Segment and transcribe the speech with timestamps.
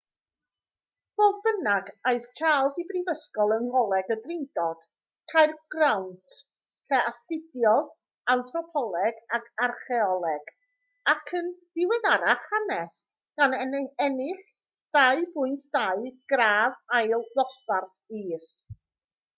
[1.19, 4.87] fodd bynnag aeth charles i'r brifysgol yng ngholeg y drindod
[5.33, 6.37] caergrawnt
[6.93, 7.91] lle astudiodd
[8.35, 10.51] anthropoleg ac archaeoleg
[11.17, 12.97] ac yn ddiweddarach hanes
[13.41, 13.57] gan
[14.07, 14.43] ennill
[15.01, 18.55] 2:2 gradd ail ddosbarth is